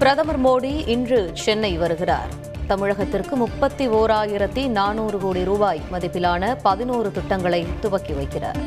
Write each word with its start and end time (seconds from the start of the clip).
பிரதமர் 0.00 0.44
மோடி 0.44 0.88
இன்று 0.88 1.30
சென்னை 1.34 1.78
வருகிறார். 1.78 2.28
தமிழகத்திற்கு 2.68 3.30
முப்பத்தி 3.30 3.88
ஓராயிரத்தி 3.88 4.68
நானூறு 4.68 5.18
கோடி 5.18 5.44
ரூபாய் 5.44 5.80
மதிப்பிலான 5.92 6.56
பதினோரு 6.62 7.12
திட்டங்களை 7.12 7.66
துவக்கி 7.80 8.12
வைக்கிறார். 8.12 8.60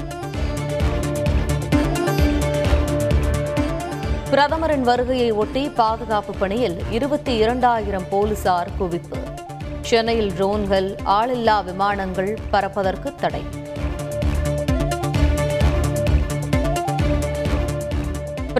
பிரதமரின் 4.30 4.82
வருகையை 4.82 5.32
ஒட்டி 5.32 5.70
பாதுகாப்பு 5.70 6.34
பணியில் 6.34 6.78
இருபத்தி 6.92 7.36
இரண்டாயிரம் 7.36 8.10
போலீசார் 8.10 8.70
குவிப்பு. 8.80 9.20
சென்னையில் 9.82 10.32
ட்ரோன்கள் 10.32 10.96
ஆளில்லா 11.06 11.64
விமானங்கள் 11.64 12.38
பறப்பதற்கு 12.52 13.16
தடை. 13.16 13.42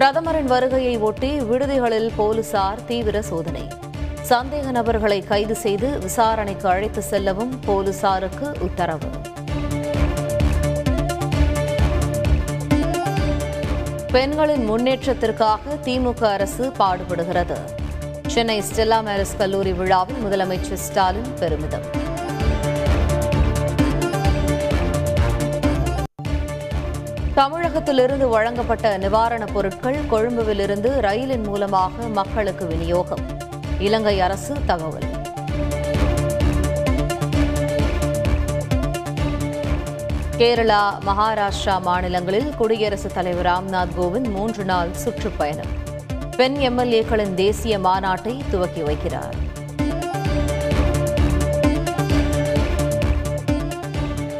பிரதமரின் 0.04 0.44
வருகையை 0.44 0.98
ஒட்டி 0.98 1.40
விடுதிகளில் 1.40 2.10
போலீசார் 2.16 2.84
தீவிர 2.84 3.22
சோதனை. 3.22 3.68
சந்தேக 4.28 4.70
நபர்களை 4.70 5.20
கைது 5.20 5.54
செய்து 5.54 5.98
விசாரணைக்கு 5.98 6.68
அழைத்து 6.68 7.02
செல்லவும் 7.02 7.60
போலீசாருக்கு 7.64 8.52
உத்தரவு. 8.60 9.08
பெண்களின் 14.12 14.70
முன்னேற்றத்திற்காக 14.70 15.78
திமுக 15.84 16.22
அரசு 16.22 16.72
பாடுபடுகிறது. 16.78 17.58
சென்னை 18.26 18.60
ஸ்டெல்லா 18.60 19.00
மேரிஸ் 19.02 19.36
கல்லூரி 19.38 19.72
விழாவில் 19.72 20.22
முதலமைச்சர் 20.24 20.84
ஸ்டாலின் 20.88 21.34
பெருமிதம். 21.38 22.03
தமிழகத்திலிருந்து 27.34 28.28
வழங்கப்பட்ட 28.28 28.98
நிவாரணப் 28.98 29.52
பொருட்கள் 29.52 29.96
கொழும்புவிலிருந்து 30.10 31.00
ரயிலின் 31.00 31.44
மூலமாக 31.44 32.08
மக்களுக்கு 32.08 32.66
விநியோகம். 32.66 33.18
இலங்கை 33.78 34.20
அரசு 34.20 34.56
தகவல். 34.66 35.02
கேரளா 40.36 40.98
மகாராஷ்டிரா 41.06 41.80
மாநிலங்களில் 41.80 42.52
குடியரசுத் 42.54 43.14
தலைவர் 43.14 43.46
ராம்நாத் 43.46 44.00
கோவிந்த் 44.00 44.30
மூன்று 44.30 44.64
நாள் 44.64 44.92
சுற்றுப்பயணம். 44.92 45.82
பெண் 46.36 46.54
எம்எல்ஏக்களின் 46.54 47.34
தேசிய 47.34 47.78
மாநாட்டை 47.78 48.40
துவக்கி 48.50 48.80
வைக்கிறார். 48.80 49.52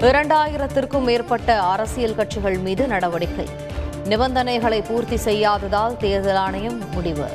இரண்டாயிரத்திற்கும் 0.05 1.05
மேற்பட்ட 1.05 1.61
அரசியல் 1.61 2.15
கட்சிகள் 2.15 2.59
மீது 2.59 2.87
நடவடிக்கை. 2.87 3.47
நிபந்தனைகளை 4.05 4.83
பூர்த்தி 4.83 5.17
செய்யாததால் 5.17 5.97
தேர்தல் 5.97 6.37
ஆணையம் 6.37 6.91
முடிவு. 6.91 7.27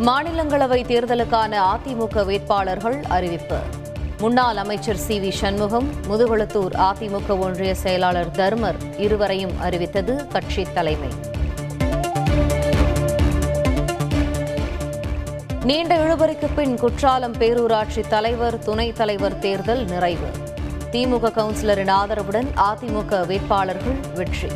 மாநிலங்களவை 0.00 0.80
தேர்தலுக்கான 0.84 1.60
அதிமுக 1.74 2.24
வேட்பாளர்கள் 2.24 3.02
அறிவிப்பு. 3.08 3.58
முன்னாள் 4.18 4.56
அமைச்சர் 4.56 4.96
சி 4.96 5.20
வி 5.20 5.30
சண்முகம் 5.30 5.88
முதுகுளத்தூர் 6.10 6.76
அதிமுக 6.90 7.38
ஒன்றிய 7.38 7.74
செயலாளர் 7.74 8.30
தர்மர் 8.30 8.76
இருவரையும் 8.96 9.60
அறிவித்தது 9.60 10.26
கட்சி 10.26 10.66
தலைமை. 10.74 11.08
நீண்ட 15.68 15.96
இழுபறிக்கு 15.96 16.48
பின் 16.54 16.78
குற்றாலம் 16.78 17.32
பேரூராட்சி 17.32 18.08
தலைவர் 18.08 18.58
துணைத் 18.58 18.96
தலைவர் 18.96 19.38
தேர்தல் 19.38 19.84
நிறைவு. 19.84 20.26
திமுக 20.92 21.30
கவுன்சிலரின் 21.30 21.90
ஆதரவுடன் 21.90 22.46
அதிமுக 22.56 23.26
வேட்பாளர்கள் 23.26 23.98
வெற்றி. 24.14 24.48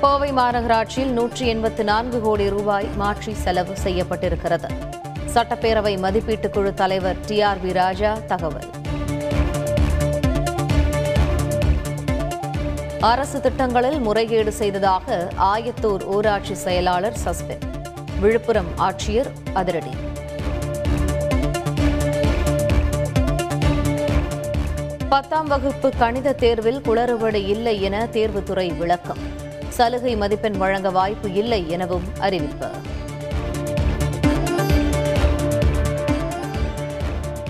கோவை 0.00 0.32
மாநகராட்சியில் 0.32 1.10
நூற்றி 1.10 1.46
எண்பத்து 1.46 1.84
நான்கு 1.84 2.20
கோடி 2.20 2.48
ரூபாய் 2.48 2.88
மாற்றி 2.96 3.34
செலவு 3.34 3.74
செய்யப்பட்டிருக்கிறது. 3.84 4.68
சட்டப்பேரவை 5.34 5.98
மதிப்பீட்டுக் 5.98 6.52
குழு 6.52 6.74
தலைவர் 6.74 7.16
டி 7.26 7.42
ஆர் 7.42 7.64
வி 7.64 7.72
ராஜா 7.72 8.18
தகவல். 8.26 8.70
அரசு 13.00 13.40
திட்டங்களில் 13.40 14.00
முறைகேடு 14.00 14.52
செய்ததாக 14.52 15.32
ஆயத்தூர் 15.38 16.04
ஊராட்சி 16.04 16.54
செயலாளர் 16.54 17.16
சஸ்பெண்ட் 17.24 17.66
விழுப்புரம் 18.20 18.66
ஆட்சியர் 18.76 19.26
அதிரடி. 19.52 19.90
பத்தாம் 25.08 25.46
வகுப்பு 25.46 25.90
கணித 25.98 26.32
தேர்வில் 26.32 26.80
குளறுபடி 26.80 27.46
இல்லை 27.46 27.82
என 27.82 28.08
தேர்வுத்துறை 28.12 28.76
விளக்கம். 28.76 29.18
சலுகை 29.68 30.16
மதிப்பெண் 30.16 30.56
வழங்க 30.56 30.90
வாய்ப்பு 30.90 31.32
இல்லை 31.32 31.68
எனவும் 31.68 32.04
அறிவிப்பு. 32.18 32.66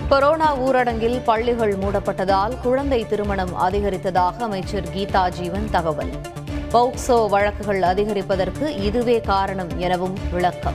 கொரோனா 0.09 0.57
ஊரடங்கில் 0.57 1.23
பள்ளிகள் 1.23 1.77
மூடப்பட்டதால் 1.77 2.61
குழந்தை 2.61 3.07
திருமணம் 3.07 3.49
அதிகரித்ததாக 3.61 4.37
அமைச்சர் 4.37 4.87
கீதா 4.95 5.29
ஜீவன் 5.29 5.67
தகவல். 5.71 6.09
பௌக்சோ 6.73 7.29
வழக்குகள் 7.29 7.79
அதிகரிப்பதற்கு 7.79 8.67
இதுவே 8.67 9.21
காரணம் 9.21 9.67
எனவும் 9.77 10.17
விளக்கம். 10.31 10.73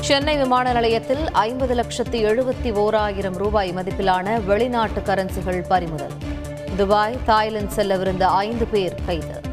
சென்னை 0.00 0.36
விமான 0.36 0.72
நிலையத்தில் 0.72 1.30
ஐம்பது 1.30 1.74
லட்சத்து 1.74 2.18
எழுபத்தி 2.20 2.72
ஓராயிரம் 2.72 3.36
ரூபாய் 3.36 3.72
மதிப்பிலான 3.76 4.44
வெளிநாட்டு 4.44 5.00
கரன்சிகள் 5.00 5.64
பறிமுதல். 5.68 6.12
துபாய் 6.76 7.18
தாய்லாந்து 7.24 7.74
செல்லவிருந்த 7.74 8.22
ஐந்து 8.22 8.66
பேர் 8.66 8.94
கைது. 9.06 9.45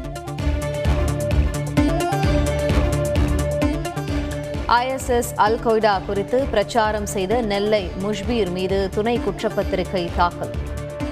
ஐஎஸ்எஸ் 4.76 5.30
அல் 5.34 5.58
கொய்டா 5.64 6.04
குறித்து 6.04 6.38
பிரச்சாரம் 6.50 7.06
செய்த 7.06 7.40
நெல்லை 7.40 7.90
முஷ்பீர் 8.02 8.50
மீது 8.50 8.88
துணை 8.94 9.20
குற்றப்பத்திரிகை 9.26 10.08
தாக்கல். 10.16 10.54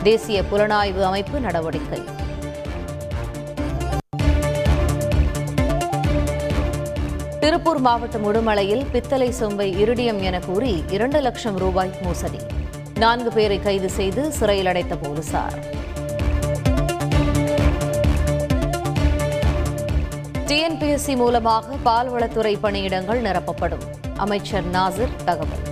தேசிய 0.02 0.42
புலனாய்வு 0.50 1.02
அமைப்பு 1.08 1.40
நடவடிக்கை. 1.40 2.00
திருப்பூர் 7.40 7.78
மாவட்டம் 7.78 8.26
உடுமலையில் 8.32 8.84
பித்தளை 8.92 9.32
சொம்பை 9.40 9.78
இருடியம் 9.78 10.22
என 10.22 10.38
கூறி 10.38 10.84
இரண்டு 10.90 11.20
லட்சம் 11.20 11.56
ரூபாய் 11.56 11.94
மோசடி. 12.02 12.38
நான்கு 12.94 13.32
பேரை 13.32 13.60
கைது 13.60 13.90
செய்து 13.90 14.32
சிறையில் 14.32 14.66
அடைத்த 14.66 14.96
போலீசார். 14.96 15.56
டிஎன்பிஎஸ்சி 20.46 21.16
மூலமாக 21.16 21.74
பால்வளத்துறை 21.84 22.58
பணியிடங்கள் 22.62 23.20
நிரப்பப்படும். 23.20 23.82
அமைச்சர் 24.16 24.70
நாசிர் 24.70 25.24
தகவல். 25.24 25.70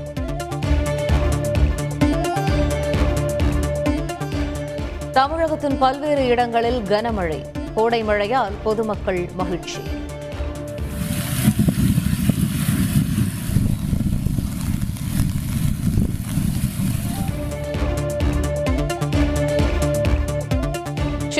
தமிழகத்தின் 5.12 5.78
பல்வேறு 5.78 6.26
இடங்களில் 6.26 6.82
கனமழை. 6.82 7.44
கோடை 7.74 8.02
மழையால் 8.02 8.52
பொதுமக்கள் 8.62 9.28
மகிழ்ச்சி. 9.36 9.78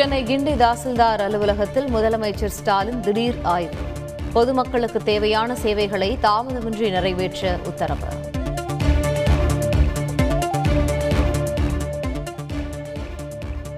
சென்னை 0.00 0.24
கிண்டி 0.24 0.52
தாசில்தார் 0.62 1.22
அலுவலகத்தில் 1.22 1.86
முதலமைச்சர் 1.94 2.52
ஸ்டாலின் 2.58 3.00
திடீர் 3.00 3.38
ஆய்வு. 3.42 3.74
பொதுமக்களுக்கு 4.32 4.98
தேவையான 4.98 5.54
சேவைகளை 5.54 6.18
தாமதமின்றி 6.22 6.90
நிறைவேற்ற 6.90 7.58
உத்தரவு. 7.66 8.06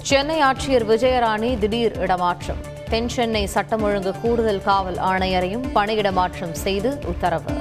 சென்னை 0.02 0.42
ஆட்சியர் 0.42 0.86
விஜயராணி 0.92 1.58
திடீர் 1.58 1.98
இடமாற்றம். 1.98 2.56
தென் 2.90 3.08
சென்னை 3.08 3.46
சட்டம் 3.46 3.82
ஒழுங்கு 3.82 4.14
கூடுதல் 4.22 4.62
காவல் 4.62 4.96
ஆணையரையும் 4.96 5.66
பணியிடமாற்றம் 5.74 6.52
செய்து 6.52 6.98
உத்தரவு. 7.04 7.52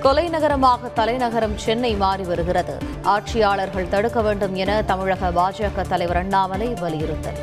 கொலை 0.00 0.28
நகரமாக 0.28 0.88
தலைநகரம் 0.88 1.56
சென்னை 1.56 1.94
மாறி 1.94 2.22
வருகிறது. 2.22 2.94
ஆட்சியாளர்கள் 3.06 3.88
தடுக்க 3.88 4.20
வேண்டும் 4.20 4.54
என 4.54 4.82
தமிழக 4.82 5.30
பாஜக 5.30 5.88
தலைவர் 5.88 6.16
அண்ணாமலை 6.16 6.74
வலியுறுத்தல். 6.80 7.36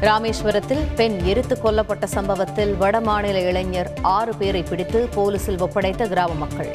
ராமேஸ்வரத்தில் 0.00 0.86
பெண் 0.96 1.18
எரித்துக் 1.24 1.66
கொல்லப்பட்ட 1.66 2.04
சம்பவத்தில் 2.04 2.76
வடமாநில 2.80 3.34
இளைஞர் 3.34 3.90
ஆறு 4.02 4.34
பேரை 4.34 4.62
பிடித்து 4.62 5.08
போலீசில் 5.14 5.58
ஒப்படைத்த 5.58 6.06
கிராம 6.06 6.32
மக்கள். 6.34 6.70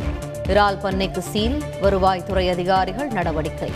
இறால் 0.47 0.77
பண்ணைக்கு 0.83 1.19
சீல் 1.19 1.63
வருவாய்த்துறை 1.81 2.49
அதிகாரிகள் 2.49 3.07
நடவடிக்கை. 3.07 3.71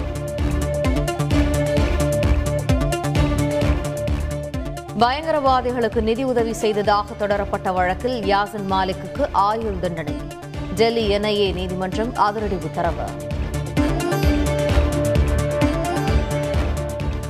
பயங்கரவாதிகளுக்கு 4.99 6.01
நிதி 6.01 6.23
உதவி 6.23 6.53
செய்ததாக 6.53 7.27
தொடரப்பட்ட 7.27 7.73
வழக்கில் 7.73 8.23
யாசின் 8.23 8.65
மாலிக்கு 8.69 9.27
ஆயுள் 9.31 9.79
தண்டனை. 9.79 10.13
டெல்லி 10.75 11.17
என்ஐஏ 11.17 11.53
நீதிமன்றம் 11.53 12.15
அதிரடி 12.15 12.55
உத்தரவு. 12.55 13.03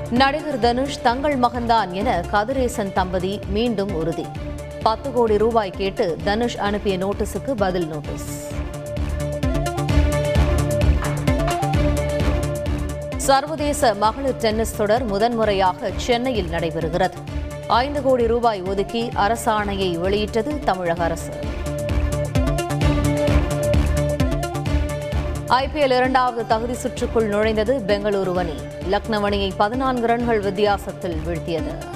நடிகர் 0.10 0.60
தனுஷ் 0.60 1.02
தங்கள் 1.02 1.40
மகன்தான் 1.40 1.92
என 1.92 2.24
கதிரேசன் 2.32 2.94
தம்பதி 2.94 3.40
மீண்டும் 3.50 3.94
உறுதி. 3.94 4.26
பத்து 4.84 5.12
கோடி 5.12 5.38
ரூபாய் 5.38 5.70
கேட்டு 5.70 6.18
தனுஷ் 6.24 6.58
அனுப்பிய 6.58 6.98
நோட்டீஸுக்கு 6.98 7.52
பதில் 7.52 7.88
நோட்டீஸ். 7.88 8.48
சர்வதேச 13.18 13.94
மகளிர் 13.94 14.36
டென்னிஸ் 14.36 14.76
தொடர் 14.76 15.06
முதன்முறையாக 15.06 15.92
சென்னையில் 15.96 16.48
நடைபெறுகிறது. 16.48 17.18
ஐந்து 17.68 18.02
கோடி 18.02 18.28
ரூபாய் 18.28 18.62
ஒதுக்கி 18.62 19.10
அரசாணையை 19.16 20.00
வெளியிட்டது 20.00 20.60
தமிழக 20.60 21.04
அரசு. 21.04 21.55
ஐபிஎல் 25.56 25.96
இரண்டாவது 25.96 26.48
தகுதி 26.48 26.74
சுற்றுக்குள் 26.74 27.30
நுழைந்தது 27.30 27.80
பெங்களூரு 27.88 28.36
அணி. 28.36 28.54
லக்னவணியை 28.92 29.52
பதினான்கு 29.58 30.08
ரன்கள் 30.08 30.40
வித்தியாசத்தில் 30.40 31.16
வீழ்த்தியது. 31.28 31.95